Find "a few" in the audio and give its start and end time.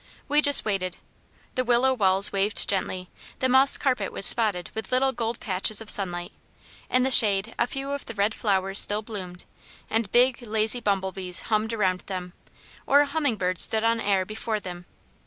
7.59-7.91